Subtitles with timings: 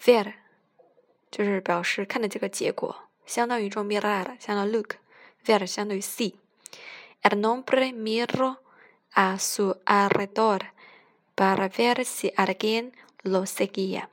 [0.00, 0.34] ，ver
[1.32, 6.34] 就是表示看的这个结果，相当于这种 mirar，相当于 look，ver 相当于 see。
[7.22, 8.58] El nombre miró
[9.14, 10.60] a su alrededor
[11.34, 14.10] para ver si alguien lo seguía。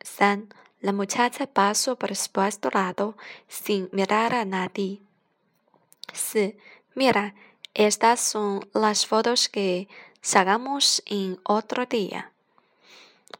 [0.00, 0.48] 三
[0.80, 2.30] ，La muchacha pasó por su
[2.72, 3.16] lado
[3.50, 5.00] sin mirar a nadie。
[6.14, 6.54] 四
[6.94, 7.34] ，Mira。
[7.73, 9.87] Estas son las fotos que
[10.21, 12.31] sacamos en otro día.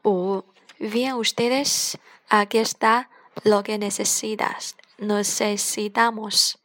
[0.02, 0.44] O
[0.78, 3.10] bien ustedes, aquí está
[3.44, 4.76] lo que necesitas.
[4.98, 6.56] necesitamos.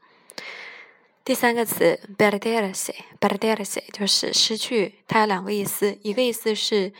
[1.24, 6.92] 第三个词 perderse，perderse 就是失去，它有两个意思，一个意思是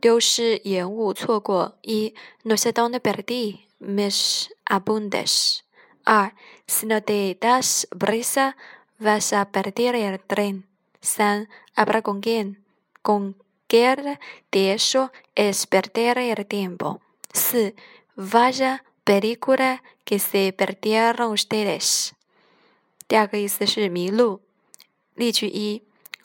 [0.00, 1.78] 丢失、延误、错过。
[1.82, 5.60] 一，no sé dónde perdí mis apuntes。
[6.04, 6.32] 二，
[6.66, 8.56] si no te das prisa
[8.99, 10.65] vas a perder el tren.
[11.01, 12.63] San, habrá con quién.
[13.01, 13.35] Con
[13.67, 14.17] qué
[14.51, 17.01] de eso es perder el tiempo.
[17.33, 17.75] Si,
[18.15, 22.15] vaya película que se perdieron ustedes.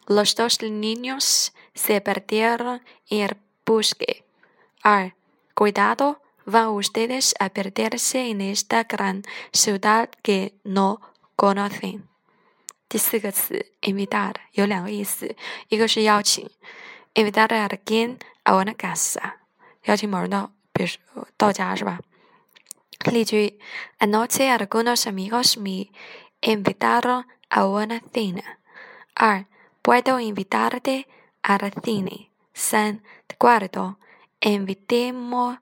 [0.07, 4.25] Los dos niños se perdieron en el bosque.
[4.83, 5.15] Ar,
[5.55, 9.23] cuidado, van ustedes a perderse en esta gran
[9.53, 11.01] ciudad que no
[11.37, 12.10] conocen.
[12.90, 15.36] 第四个词 invitar 有两个意思，
[15.70, 16.50] 一个是邀请，
[17.14, 19.34] invitar a alguien a una casa，
[19.84, 22.00] 邀请某人到，比如说到家是吧？
[23.12, 23.60] 例句：
[24.00, 25.92] Anoche algunos amigos me
[26.42, 28.58] invitaron a una cena。
[29.14, 29.46] 二，
[29.84, 31.06] puedo invitarte
[31.44, 32.32] al cine。
[32.54, 35.60] 三，de acuerdo，invitemos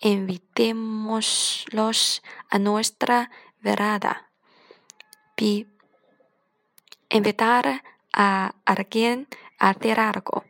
[0.00, 3.30] invitémoslos a nuestra
[3.62, 5.66] verada。B
[7.11, 7.83] invitar
[8.13, 9.27] a alguien
[9.59, 10.43] a hacer algo.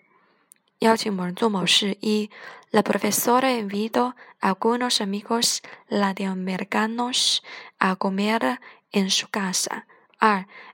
[2.71, 7.43] la profesora invitó a algunos amigos latinoamericanos
[7.79, 8.59] a comer
[8.91, 9.85] en su casa.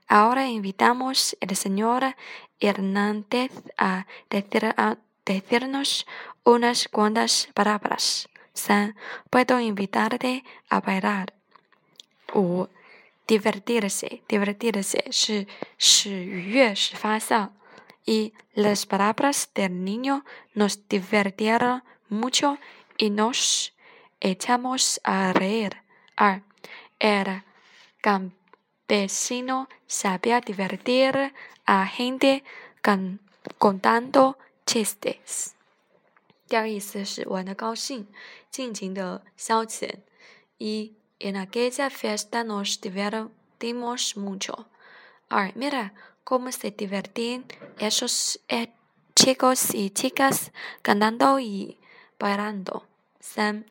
[0.06, 2.16] ahora invitamos al señor
[2.60, 4.06] Hernández a,
[5.26, 6.06] decirnos
[6.44, 8.28] unas cuantas palabras.
[9.60, 11.34] invitarte a bailar
[13.27, 15.47] divertirse, divertirse 是
[15.77, 17.51] 使愉悦、使发笑。
[18.05, 22.57] Y las palabras del niño nos divertieron mucho
[22.97, 23.71] y nos
[24.19, 25.77] echamos a reír.
[26.15, 26.41] 二，
[26.99, 27.43] el
[28.01, 31.33] campesino sabía divertir
[31.65, 32.43] a gente
[32.81, 33.19] con
[33.57, 34.35] contando
[34.65, 35.53] chistes。
[36.47, 38.07] 第二个意思是玩的高兴，
[38.51, 39.99] 尽情的消遣。
[40.57, 44.67] 一 En aquella fiesta nos divertimos mucho.
[45.29, 47.45] Ay, mira cómo se divertían
[47.79, 48.71] esos eh,
[49.15, 50.51] chicos y chicas
[50.81, 51.77] cantando y
[52.19, 52.85] bailando.
[53.19, 53.65] Sam,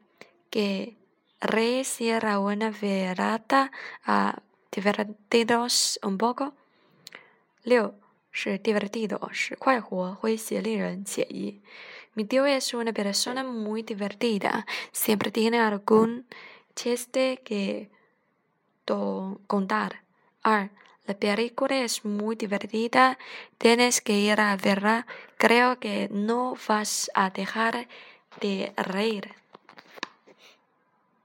[0.51, 0.97] que
[1.41, 3.71] Reyes era una verata
[4.05, 6.55] a divertidos un poco.
[7.65, 7.95] 六
[8.33, 11.61] 是 divertido，是快活、诙谐、令人惬意。
[12.15, 14.67] Mi tío es una persona muy divertida.
[14.91, 16.27] Siempre tiene algún
[16.78, 17.90] chiste que
[19.48, 20.04] contar.
[20.44, 20.70] 二
[21.08, 23.18] La película es muy divertida.
[23.58, 25.08] Tienes que ir a verla.
[25.38, 27.88] Creo que no vas a dejar
[28.42, 29.34] de reír.